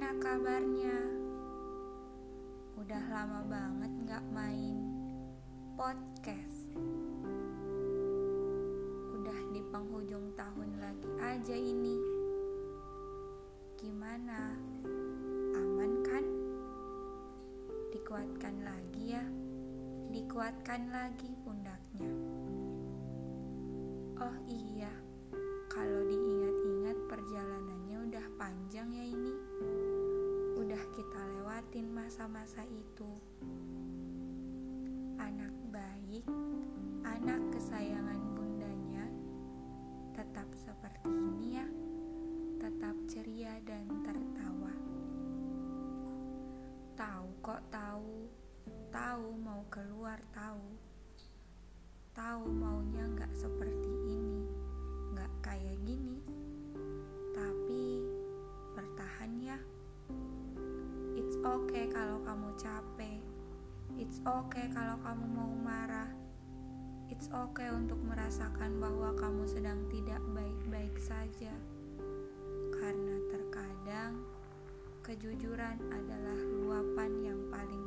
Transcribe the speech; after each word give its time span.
kabarnya? 0.00 0.96
Udah 2.80 3.04
lama 3.12 3.44
banget 3.44 3.92
gak 4.08 4.24
main 4.32 4.72
podcast 5.76 6.72
Udah 9.12 9.38
di 9.52 9.60
penghujung 9.68 10.32
tahun 10.32 10.80
lagi 10.80 11.08
aja 11.20 11.52
ini 11.52 12.00
Gimana? 13.76 14.56
Aman 15.60 15.92
kan? 16.08 16.24
Dikuatkan 17.92 18.64
lagi 18.64 19.12
ya 19.12 19.24
Dikuatkan 20.08 20.88
lagi 20.88 21.36
pundaknya 21.44 22.12
Oh 24.24 24.36
iya 24.48 25.11
kita 30.92 31.24
lewatin 31.40 31.88
masa-masa 31.88 32.60
itu. 32.68 33.08
Anak 35.16 35.56
baik, 35.72 36.28
anak 37.00 37.40
kesayangan 37.48 38.20
bundanya 38.36 39.08
Tetap 40.12 40.52
seperti 40.52 41.08
ini 41.08 41.56
ya. 41.56 41.66
Tetap 42.60 42.92
ceria 43.08 43.56
dan 43.64 43.88
tertawa. 44.04 44.76
Tahu 46.92 47.28
kok 47.40 47.62
tahu 47.72 48.28
Tahu 48.92 49.26
mau 49.40 49.64
keluar 49.72 50.20
tahu. 50.36 50.76
Tahu 52.12 52.44
maunya 52.52 53.08
nggak 53.08 53.32
seperti 53.32 53.91
okay 61.52 61.84
kalau 61.92 62.16
kamu 62.24 62.48
capek. 62.56 63.20
It's 64.00 64.24
okay 64.24 64.72
kalau 64.72 64.96
kamu 65.04 65.26
mau 65.36 65.52
marah. 65.52 66.08
It's 67.12 67.28
okay 67.28 67.68
untuk 67.68 68.00
merasakan 68.08 68.80
bahwa 68.80 69.12
kamu 69.20 69.44
sedang 69.44 69.84
tidak 69.92 70.24
baik-baik 70.32 70.96
saja. 70.96 71.52
Karena 72.72 73.16
terkadang 73.28 74.24
kejujuran 75.04 75.76
adalah 75.92 76.40
luapan 76.40 77.12
yang 77.20 77.40
paling 77.52 77.84